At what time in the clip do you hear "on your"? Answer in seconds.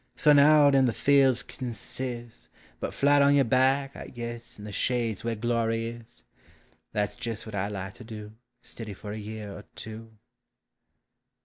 3.21-3.43